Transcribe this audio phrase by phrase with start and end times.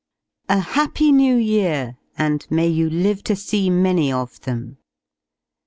[0.49, 4.77] "A Happy New Year and may you live to see many of them!"